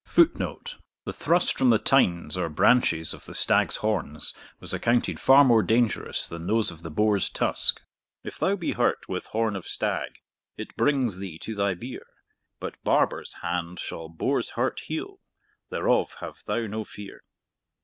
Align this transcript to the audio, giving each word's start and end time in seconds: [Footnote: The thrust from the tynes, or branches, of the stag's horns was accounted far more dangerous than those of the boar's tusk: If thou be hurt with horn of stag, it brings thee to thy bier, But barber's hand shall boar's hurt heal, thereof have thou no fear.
[Footnote: 0.03 0.77
The 1.05 1.13
thrust 1.13 1.55
from 1.59 1.69
the 1.69 1.77
tynes, 1.77 2.35
or 2.35 2.49
branches, 2.49 3.13
of 3.13 3.25
the 3.25 3.35
stag's 3.35 3.75
horns 3.85 4.33
was 4.59 4.73
accounted 4.73 5.19
far 5.19 5.43
more 5.43 5.61
dangerous 5.61 6.27
than 6.27 6.47
those 6.47 6.71
of 6.71 6.81
the 6.81 6.89
boar's 6.89 7.29
tusk: 7.29 7.79
If 8.23 8.39
thou 8.39 8.55
be 8.55 8.71
hurt 8.71 9.07
with 9.07 9.27
horn 9.27 9.55
of 9.55 9.67
stag, 9.67 10.15
it 10.57 10.75
brings 10.75 11.17
thee 11.19 11.37
to 11.43 11.53
thy 11.53 11.75
bier, 11.75 12.07
But 12.59 12.83
barber's 12.83 13.33
hand 13.43 13.79
shall 13.79 14.09
boar's 14.09 14.49
hurt 14.49 14.79
heal, 14.79 15.19
thereof 15.69 16.15
have 16.15 16.45
thou 16.47 16.65
no 16.65 16.83
fear. 16.83 17.21